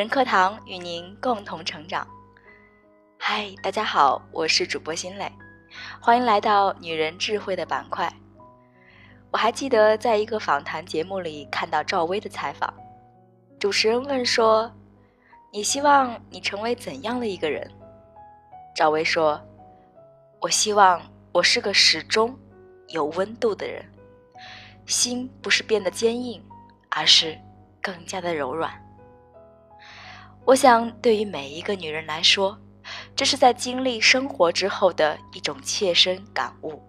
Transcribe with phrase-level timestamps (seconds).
[0.00, 2.08] 人课堂与您共同成长。
[3.18, 5.30] 嗨，大家好，我是主播心磊，
[6.00, 8.10] 欢迎来到女人智慧的板块。
[9.30, 12.72] 我还记得在一个访谈节目里看到赵薇的采访，
[13.58, 14.72] 主持人问说
[15.52, 17.70] ：“你希望你成为怎样的一个人？”
[18.74, 19.38] 赵薇说
[20.40, 20.98] ：“我希望
[21.30, 22.34] 我是个始终
[22.88, 23.84] 有温度的人，
[24.86, 26.42] 心不是变得坚硬，
[26.88, 27.38] 而是
[27.82, 28.72] 更加的柔软。”
[30.50, 32.58] 我想，对于每一个女人来说，
[33.14, 36.82] 这是在经历生活之后的一种切身感悟。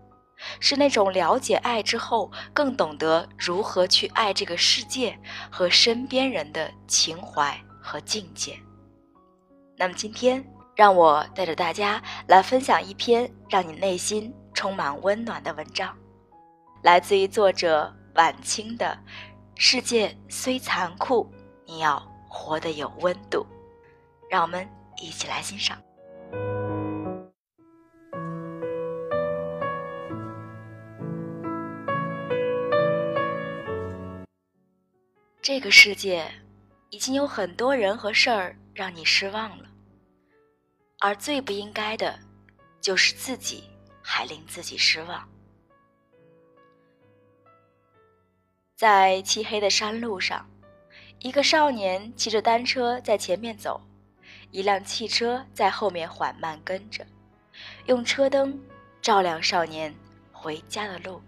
[0.59, 5.15] 是那种了解爱之后，更懂得如何去爱这个世界
[5.51, 8.57] 和身边人的情怀和境界。
[9.77, 10.43] 那么今天，
[10.75, 15.95] 让我带着大家来分享一篇让你内心充满温暖的文章，
[16.82, 18.98] 来自于作者晚清的
[19.54, 21.32] 《世界虽残酷，
[21.67, 23.46] 你要活得有温度》。
[24.29, 24.65] 让我们
[24.96, 25.77] 一起来欣赏。
[35.41, 36.32] 这个世界，
[36.91, 39.66] 已经有很多人和事儿让你失望了，
[41.01, 42.18] 而最不应该的，
[42.79, 43.66] 就是自己
[44.01, 45.27] 还令自己失望。
[48.77, 50.49] 在漆黑的山路上，
[51.23, 53.79] 一个少年骑着单车在前面走，
[54.49, 57.05] 一辆汽车在后面缓慢跟着，
[57.85, 58.59] 用车灯
[59.03, 59.93] 照亮少年
[60.31, 61.21] 回家的路。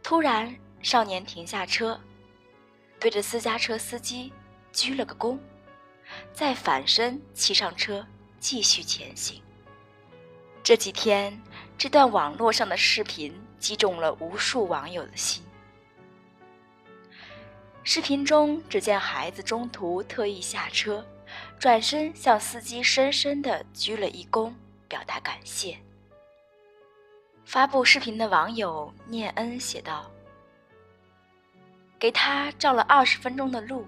[0.00, 1.98] 突然，少年停下车。
[3.00, 4.32] 对着私家车司机
[4.72, 5.36] 鞠了个躬，
[6.32, 8.06] 再反身骑上车
[8.38, 9.42] 继续前行。
[10.62, 11.40] 这几天，
[11.76, 15.42] 这段网络上的视频击中了无数网友的心。
[17.90, 21.02] 视频中，只见孩子中途特意下车，
[21.58, 24.52] 转身向司机深深的鞠了一躬，
[24.86, 25.74] 表达感谢。
[27.46, 30.04] 发布视频的网友念恩写道。
[31.98, 33.86] 给他照了二十分钟的路，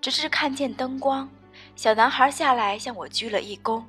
[0.00, 1.30] 直至看见灯光，
[1.76, 3.84] 小男孩下来向我鞠了一躬，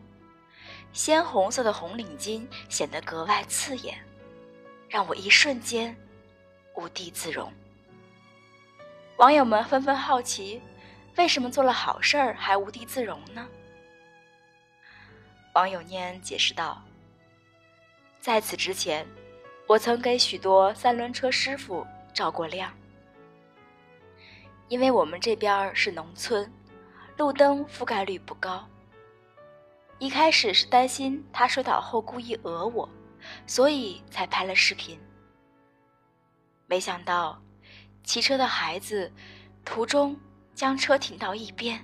[0.92, 3.98] 鲜红色的红领巾显得格外刺眼，
[4.88, 5.98] 让我一瞬间
[6.76, 7.52] 无地自容。
[9.24, 10.62] 网友们纷纷好奇，
[11.16, 13.48] 为什么做了好事儿还无地自容呢？
[15.54, 16.84] 网友念解释道
[18.20, 19.08] ：“在此之前，
[19.66, 22.74] 我曾给许多三轮车师傅照过亮。”
[24.68, 26.52] 因为我们这边是农村，
[27.16, 28.68] 路灯覆盖率不高。
[30.00, 32.90] 一开始是担心他摔倒后故意讹我，
[33.48, 35.00] 所以才拍了视频。
[36.68, 37.42] 没想到，
[38.04, 39.12] 骑车的孩子
[39.66, 40.20] 途中
[40.54, 41.84] 将车停到一边，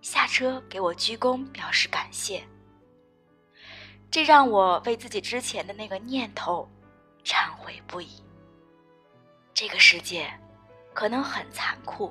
[0.00, 2.42] 下车给我鞠躬表示感谢。
[4.10, 6.68] 这让我为自己之前的那个念头
[7.24, 8.22] 忏悔不已。
[9.54, 10.28] 这个世界。
[10.94, 12.10] 可能很残酷，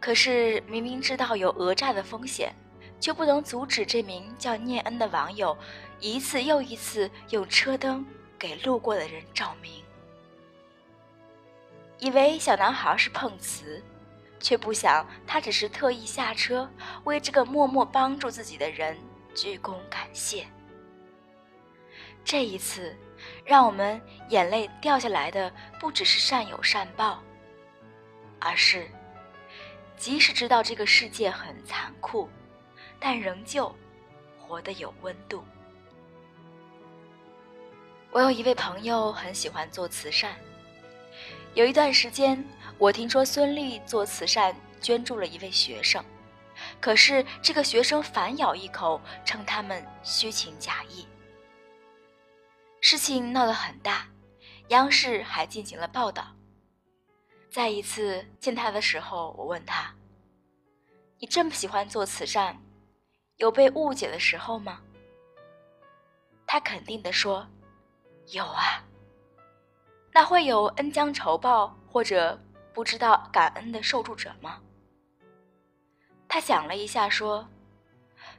[0.00, 2.50] 可是明明知道有讹诈的风险，
[2.98, 5.54] 却不能阻止这名叫念恩的网友
[6.00, 8.02] 一次又一次用车灯
[8.38, 9.83] 给路过的人照明。
[12.04, 13.82] 以为小男孩是碰瓷，
[14.38, 16.70] 却不想他只是特意下车
[17.04, 18.94] 为这个默默帮助自己的人
[19.34, 20.46] 鞠躬感谢。
[22.22, 22.94] 这一次，
[23.42, 23.98] 让我们
[24.28, 25.50] 眼泪掉下来的
[25.80, 27.22] 不只是善有善报。
[28.38, 28.86] 而是，
[29.96, 32.28] 即使知道这个世界很残酷，
[33.00, 33.74] 但仍旧
[34.38, 35.42] 活得有温度。
[38.10, 40.36] 我有一位朋友很喜欢做慈善，
[41.54, 42.44] 有一段时间，
[42.78, 46.04] 我听说孙俪做慈善捐助了一位学生，
[46.80, 51.06] 可是这个学生反咬一口，称他们虚情假意。
[52.80, 54.08] 事情闹得很大，
[54.68, 56.34] 央视还进行了报道。
[57.50, 59.94] 再一次见他的时候，我问他
[61.20, 62.60] ：“你这么喜欢做慈善，
[63.36, 64.80] 有被误解的时候吗？”
[66.48, 67.46] 他肯定地说
[68.32, 68.84] ：“有啊。”
[70.16, 72.40] 那会有恩将仇报或者
[72.72, 74.60] 不知道感恩的受助者吗？
[76.28, 77.44] 他想了一下说：“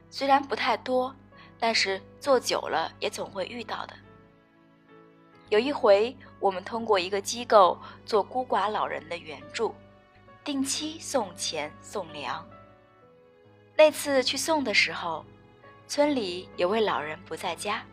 [0.08, 1.14] 虽然不太多，
[1.58, 3.94] 但是做久了也总会遇到的。”
[5.50, 9.74] 有一回，我们通过一个机构做孤寡老人的援助，
[10.42, 12.42] 定期送钱送粮。
[13.76, 15.22] 那次去送的时候，
[15.86, 17.84] 村里有位老人不在家，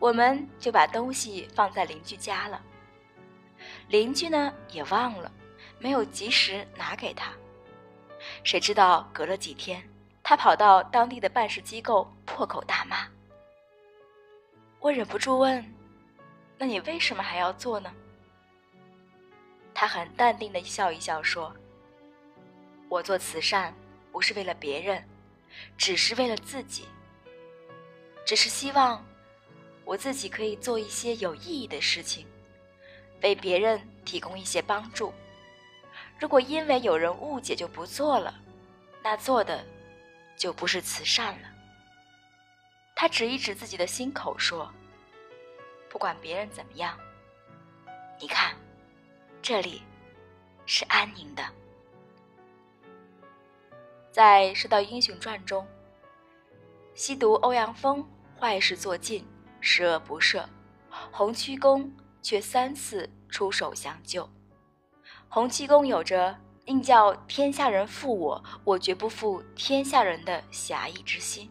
[0.00, 2.60] 我们就把东西放在邻居家了。
[3.88, 5.32] 邻居呢也忘了，
[5.78, 7.32] 没有及时拿给他。
[8.44, 9.82] 谁知道隔了几天，
[10.22, 13.08] 他跑到当地的办事机构破口大骂。
[14.80, 15.64] 我忍不住问
[16.58, 17.92] ：“那你为什么还要做呢？”
[19.72, 21.54] 他很淡定的笑一笑说
[22.90, 23.74] ：“我做慈善
[24.12, 25.02] 不是为了别人，
[25.76, 26.84] 只是为了自己。
[28.26, 29.02] 只是希望
[29.84, 32.26] 我自己可以做一些有意义的事情，
[33.22, 35.12] 为别人提供一些帮助。
[36.18, 38.34] 如果因为有人误解就不做了，
[39.02, 39.64] 那做的
[40.36, 41.48] 就不是慈善了。”
[42.94, 44.72] 他指一指自己的心口说
[45.88, 46.98] ：“不管别人怎么样，
[48.20, 48.56] 你看，
[49.40, 49.82] 这里
[50.66, 51.44] 是安宁的。”
[54.10, 55.64] 在《射雕英雄传》中，
[56.94, 58.04] 西毒欧阳锋
[58.36, 59.24] 坏事做尽，
[59.60, 60.44] 十恶不赦，
[61.12, 61.92] 洪七公
[62.28, 64.28] 却三次出手相救。
[65.30, 66.36] 洪七公有着
[66.68, 71.50] “宁叫天下人负我，我绝不负天下人”的侠义之心。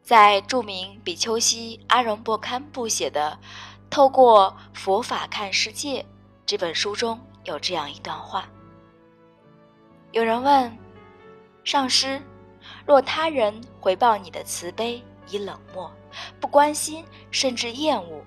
[0.00, 3.36] 在著名比丘西阿荣波堪布写的
[3.90, 6.00] 《透过佛法看世界》
[6.46, 8.48] 这本书中有这样一段话：
[10.12, 10.78] 有人问
[11.64, 12.22] 上师，
[12.86, 15.92] 若他人回报你的慈悲以冷漠、
[16.40, 18.24] 不关心甚至厌恶，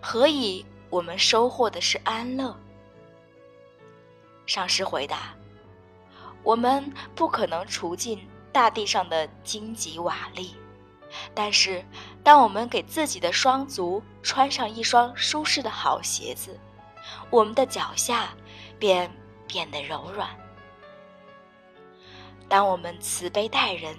[0.00, 2.56] 何以我们收获的是安乐？
[4.46, 5.34] 上师回答：
[6.42, 10.50] 我们不可能除尽大地上的荆棘瓦砾。
[11.34, 11.84] 但是，
[12.22, 16.58] 当我们给自己的双足穿上一双舒适的好鞋子，
[17.30, 18.30] 我们的脚下
[18.78, 19.10] 便
[19.46, 20.28] 变得柔软。
[22.48, 23.96] 当我们慈悲待人，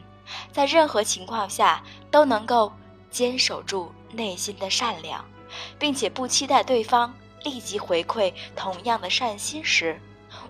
[0.52, 2.72] 在任何情况下都能够
[3.10, 5.24] 坚守住内心的善良，
[5.78, 7.14] 并且不期待对方
[7.44, 10.00] 立即回馈同样的善心时，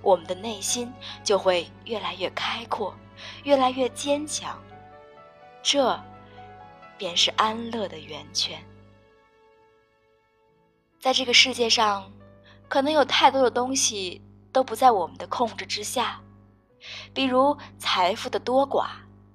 [0.02, 2.94] 我们的内心就会越来越开阔，
[3.44, 4.62] 越来越坚强。
[5.64, 6.00] 这。
[7.00, 8.62] 便是安乐的源泉。
[11.00, 12.12] 在这个世界上，
[12.68, 14.22] 可能有太多的东西
[14.52, 16.20] 都不在我们的控制之下，
[17.14, 18.88] 比如财富的多寡、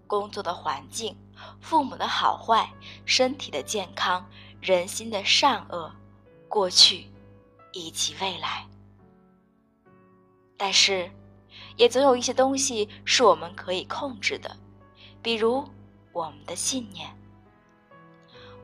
[0.07, 1.17] 工作的环境、
[1.61, 2.71] 父母的好坏、
[3.05, 4.25] 身体的健康、
[4.61, 5.93] 人心的善恶、
[6.49, 7.11] 过去
[7.73, 8.67] 以及未来。
[10.57, 11.11] 但是，
[11.77, 14.57] 也总有一些东西是我们可以控制的，
[15.21, 15.65] 比如
[16.13, 17.11] 我们的信念。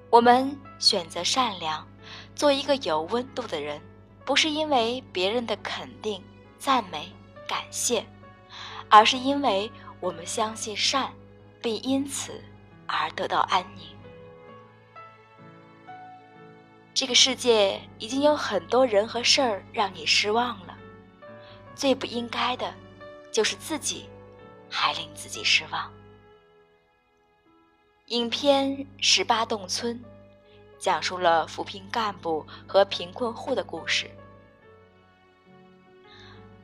[0.08, 1.86] 我们选择善良，
[2.34, 3.80] 做一个有温度的人，
[4.24, 6.22] 不是因为别人的肯定、
[6.58, 7.12] 赞美、
[7.46, 8.04] 感谢，
[8.88, 9.70] 而是因为
[10.00, 11.12] 我们相信善，
[11.60, 12.42] 并因此
[12.86, 13.86] 而得到安宁。
[16.92, 20.76] 这个世界已经有很多人和事儿让你失望了，
[21.74, 22.74] 最不应该的，
[23.32, 24.08] 就是自己
[24.68, 25.90] 还令自己失望。
[28.06, 28.68] 影片
[29.00, 29.96] 《十八洞村》
[30.78, 34.10] 讲述了扶贫干部和贫困户的故事。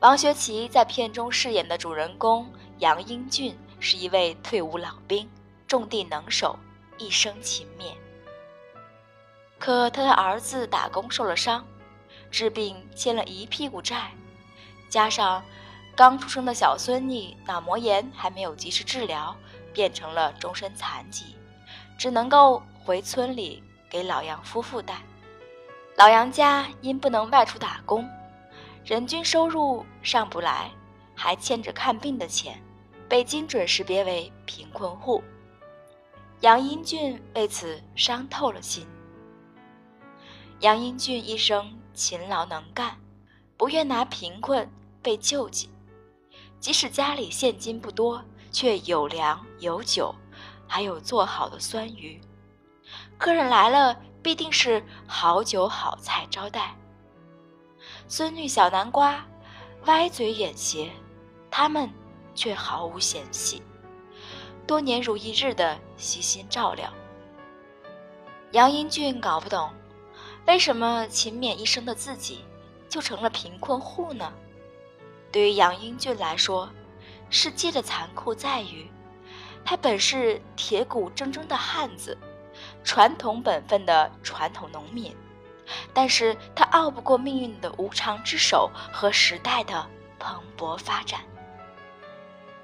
[0.01, 5.29] 王学圻在片中饰演的主人公杨英俊是一位退伍老兵，
[5.67, 6.57] 种地能手，
[6.97, 7.93] 一生勤勉。
[9.59, 11.65] 可他的儿子打工受了伤，
[12.29, 14.11] 治病欠了一屁股债，
[14.89, 15.43] 加上
[15.95, 19.35] 刚出生的小孙女脑膜炎还没有及时治疗，
[19.73, 21.35] 变成了终身残疾。
[21.97, 25.01] 只能够回村里给老杨夫妇带。
[25.95, 28.07] 老杨家因不能外出打工，
[28.85, 30.69] 人均收入上不来，
[31.15, 32.61] 还欠着看病的钱，
[33.07, 35.23] 被精准识别为贫困户。
[36.41, 38.85] 杨英俊为此伤透了心。
[40.59, 42.97] 杨英俊一生勤劳能干，
[43.55, 44.69] 不愿拿贫困
[45.01, 45.69] 被救济，
[46.59, 50.13] 即使家里现金不多，却有粮有酒。
[50.69, 52.19] 还有做好的酸鱼，
[53.17, 56.75] 客人来了必定是好酒好菜招待。
[58.09, 59.25] 孙女小南瓜
[59.85, 60.91] 歪嘴眼斜，
[61.49, 61.89] 他们
[62.37, 63.63] 却毫无嫌隙，
[64.67, 66.93] 多年如一日的悉心照料。
[68.51, 69.69] 杨英俊搞不懂，
[70.45, 72.45] 为什么勤勉一生的自己
[72.87, 74.31] 就成了贫困户呢？
[75.31, 76.69] 对于杨英俊来说，
[77.29, 78.89] 世界的残酷在于。
[79.65, 82.17] 他本是铁骨铮铮的汉子，
[82.85, 85.13] 传统本分的传统农民，
[85.93, 89.85] 但是他拗不过命运的无常之手和时代的
[90.17, 91.19] 蓬勃发展。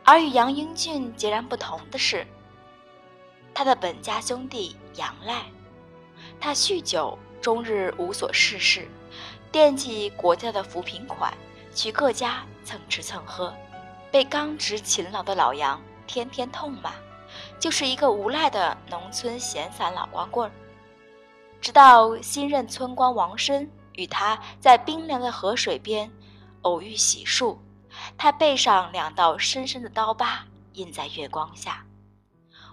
[0.05, 2.27] 而与杨英俊截然不同的是，
[3.53, 5.43] 他的本家兄弟杨赖，
[6.39, 8.87] 他酗酒，终日无所事事，
[9.49, 11.33] 惦记国家的扶贫款，
[11.73, 13.53] 去各家蹭吃蹭喝，
[14.11, 16.91] 被刚直勤劳的老杨天天痛骂，
[17.57, 20.51] 就是一个无赖的农村闲散老光棍儿。
[21.61, 26.11] 直到新任村官王生与他在冰凉的河水边
[26.63, 27.57] 偶遇洗漱，
[28.17, 31.85] 他背上两道深深的刀疤印在月光下，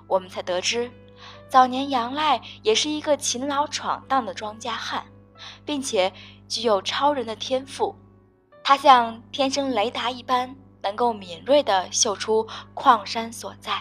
[0.06, 0.90] 我们才得知，
[1.49, 5.04] 早年杨赖也是一个勤劳闯荡的庄稼汉，
[5.64, 6.12] 并且
[6.49, 7.94] 具有超人的天赋。
[8.62, 13.80] 他像天生雷达一般，能够敏锐地嗅出矿山所在。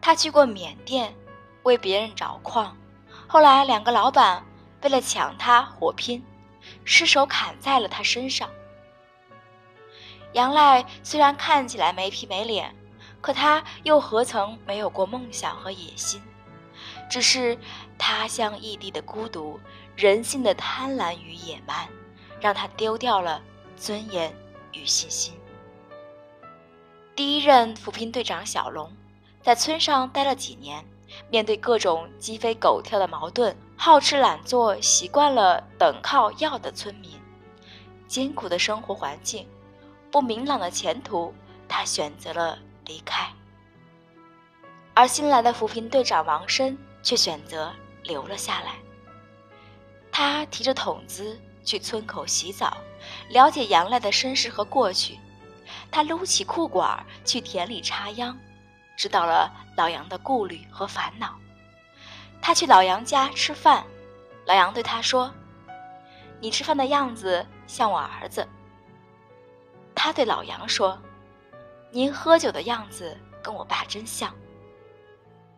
[0.00, 1.14] 他去过缅甸，
[1.62, 2.76] 为别人找矿，
[3.26, 4.44] 后来两个老板
[4.82, 6.24] 为了抢他火拼，
[6.84, 8.48] 失手砍在了他身上。
[10.32, 12.74] 杨赖虽然看起来没皮没脸，
[13.20, 16.20] 可他又何曾没有过梦想和野心？
[17.10, 17.58] 只是
[17.98, 19.58] 他乡异地的孤独，
[19.96, 21.88] 人性的贪婪与野蛮。
[22.40, 23.42] 让他丢掉了
[23.76, 24.32] 尊严
[24.72, 25.34] 与信心。
[27.16, 28.92] 第一任扶贫队长小龙，
[29.42, 30.84] 在村上待了几年，
[31.28, 37.10] 面对各种鸡飞狗跳的矛盾，好吃懒做习惯了等靠要的村民，
[38.06, 39.48] 艰苦的生活环境，
[40.10, 41.34] 不明朗的前途，
[41.68, 43.28] 他选择了离开。
[44.94, 47.72] 而新来的扶贫队长王生却选择
[48.02, 48.74] 留了下来。
[50.10, 51.38] 他提着桶子。
[51.64, 52.78] 去村口洗澡，
[53.28, 55.18] 了解杨赖的身世和过去。
[55.90, 58.38] 他撸起裤管去田里插秧，
[58.96, 61.36] 知道了老杨的顾虑和烦恼。
[62.40, 63.84] 他去老杨家吃饭，
[64.46, 65.30] 老杨对他说
[66.40, 68.48] ：“你吃饭的样子像我儿子。”
[69.98, 70.96] 他对老杨说
[71.90, 74.32] ：“您喝酒的样子跟我爸真像。”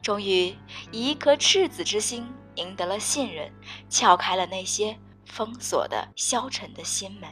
[0.03, 0.57] 终于
[0.91, 3.53] 以一颗赤子之心赢得了信任，
[3.89, 4.99] 撬开了那些。
[5.27, 7.31] 封锁的消沉的心门，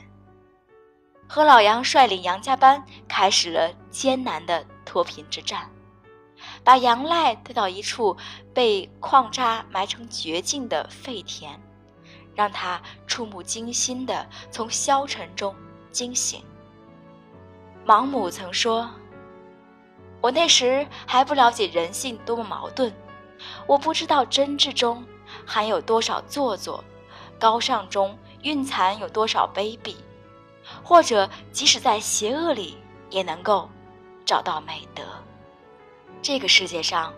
[1.29, 5.69] 和老杨率领杨家班开始了艰难的脱贫之战，
[6.63, 8.17] 把杨赖带到一处
[8.55, 11.61] 被矿渣埋成绝境的废田，
[12.37, 15.53] 让他触目惊心的从消沉中
[15.91, 16.45] 惊醒。
[17.89, 18.87] 盲母曾说
[20.21, 22.93] ：“我那时还不了解人性多么矛盾，
[23.67, 25.03] 我不知道真挚中
[25.47, 26.85] 含有多少做作。”
[27.41, 29.95] 高尚中蕴藏有多少卑鄙，
[30.83, 32.77] 或者即使在邪恶里
[33.09, 33.71] 也能够
[34.27, 35.03] 找到美德。
[36.21, 37.15] 这个世界上，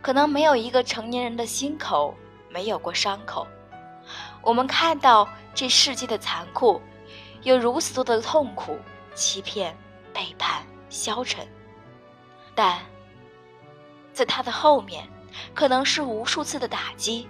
[0.00, 2.14] 可能没有一个成年人的心口
[2.48, 3.46] 没有过伤口。
[4.40, 6.80] 我们看到这世界的残酷，
[7.42, 8.78] 有如此多的痛苦、
[9.14, 9.76] 欺骗、
[10.16, 11.46] 背叛、消沉，
[12.54, 12.80] 但
[14.14, 15.06] 在他的后面，
[15.54, 17.28] 可能是无数次的打击，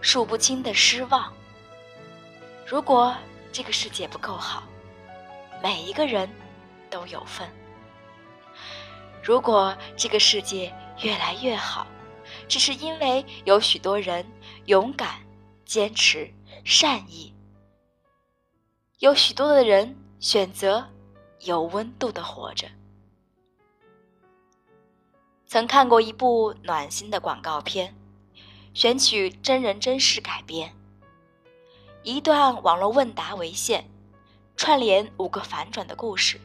[0.00, 1.32] 数不清的失望。
[2.64, 3.12] 如果
[3.50, 4.62] 这个世界不够好，
[5.60, 6.30] 每一个人
[6.88, 7.50] 都有份。
[9.20, 11.84] 如果这个世界越来越好，
[12.46, 14.24] 只是因为有许多人
[14.66, 15.18] 勇敢、
[15.64, 16.32] 坚持、
[16.64, 17.34] 善意，
[19.00, 20.88] 有许多的人选择
[21.44, 22.68] 有温度的活着。
[25.46, 27.94] 曾看过一部暖心的广告片，
[28.74, 30.74] 选取真人真事改编。
[32.02, 33.90] 一段网络问答为线，
[34.56, 36.40] 串联五个反转的故事。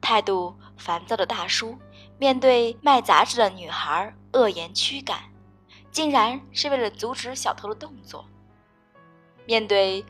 [0.00, 1.78] 态度烦躁的大叔
[2.18, 5.30] 面对卖杂志的女孩恶言驱赶，
[5.90, 8.24] 竟然是为了阻止小偷的动作。
[9.46, 10.04] 面对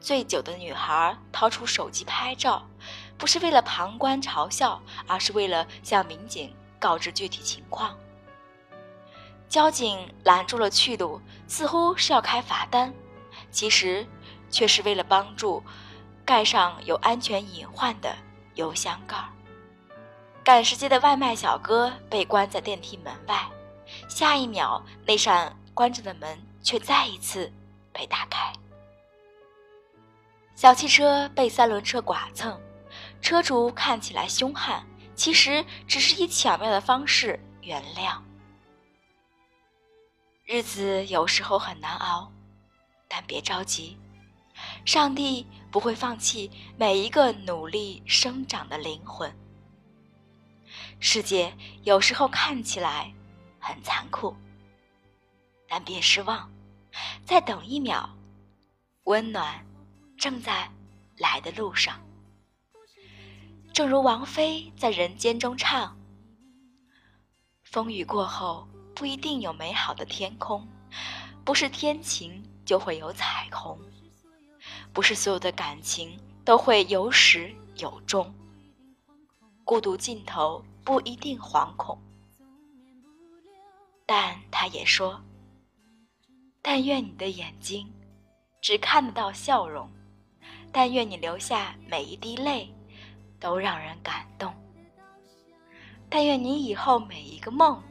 [0.00, 2.66] 醉酒的女孩掏出手机拍照，
[3.18, 7.96] 不是为了旁观嘲笑，而是为了向民警告知具体情况。
[9.48, 12.92] 交警拦住了去路，似乎是要开罚单。
[13.50, 14.06] 其实，
[14.50, 15.62] 却是为了帮助
[16.24, 18.14] 盖上有安全隐患的
[18.54, 19.28] 油箱盖儿。
[20.42, 23.46] 赶时间的外卖小哥被关在电梯门外，
[24.08, 27.52] 下一秒，那扇关着的门却再一次
[27.92, 28.52] 被打开。
[30.54, 32.58] 小汽车被三轮车剐蹭，
[33.20, 38.20] 车主看起来凶悍，其实只是以巧妙的方式原谅。
[40.44, 42.32] 日子有时候很难熬。
[43.08, 43.96] 但别着急，
[44.84, 49.32] 上帝不会放弃每一个努力生长的灵魂。
[50.98, 53.14] 世界有时候看起来
[53.60, 54.34] 很残酷，
[55.68, 56.50] 但别失望，
[57.24, 58.10] 再等一秒，
[59.04, 59.64] 温暖
[60.18, 60.68] 正在
[61.16, 62.00] 来的路上。
[63.76, 65.98] 正如王菲在《人间》中唱
[67.62, 70.66] ：“风雨过后不一定有美好的天空，
[71.44, 73.78] 不是天晴。”就会有彩虹，
[74.94, 78.34] 不是所有的感情都会有始有终。
[79.62, 82.00] 孤独尽头不一定惶恐。
[84.06, 85.20] 但他也说
[86.62, 87.92] ：“但愿你的眼睛
[88.62, 89.88] 只看得到笑容，
[90.72, 92.74] 但愿你流下每一滴泪
[93.38, 94.52] 都让人感动，
[96.08, 97.82] 但愿你以后每一个梦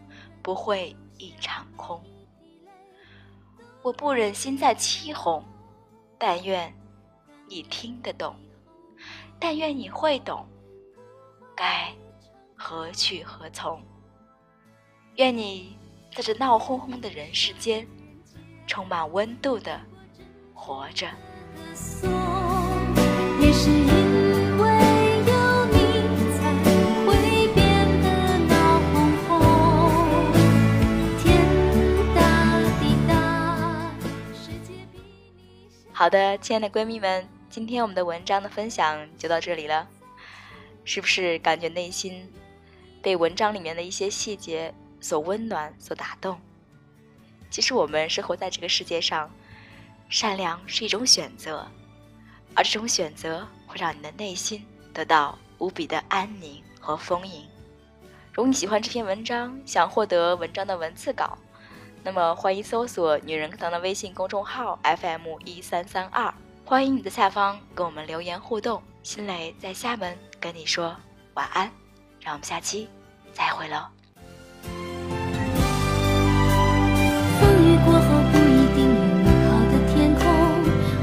[0.41, 2.01] 不会一场空。
[3.81, 5.43] 我不忍心再欺哄，
[6.17, 6.73] 但愿
[7.47, 8.35] 你听得懂，
[9.39, 10.47] 但愿你会懂，
[11.55, 11.93] 该
[12.55, 13.81] 何去何从。
[15.15, 15.77] 愿你。”
[16.15, 17.85] 在这闹哄哄的人世间，
[18.65, 19.77] 充满温度的
[20.53, 21.09] 活着。
[35.97, 39.87] 好的，亲爱的闺蜜们，今天我们的文章的分享就到这里了。
[40.83, 42.29] 是不是感觉内心
[43.01, 44.73] 被文章里面的一些细节？
[44.99, 46.37] 所温暖，所打动。
[47.49, 49.31] 其实我们生活在这个世界上，
[50.09, 51.65] 善良是一种选择，
[52.55, 57.47] 而这种选择会让你的内心得到无比的安宁和丰盈。
[58.33, 61.37] 如果你喜欢这篇文章，想获得文章的文字稿，
[62.05, 66.31] 那么欢迎搜索“女人课堂”的微信公众号 FM 一三三二，
[66.63, 68.79] 欢迎你的下方跟我们留言互动。
[69.01, 70.95] 新蕾在厦门跟你说
[71.33, 71.67] 晚安，
[72.21, 72.87] 让我们下期
[73.33, 73.87] 再会喽。
[77.39, 80.23] 风雨过后不一定有美好的天空，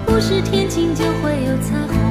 [0.07, 2.02] 不是天晴就会有彩虹，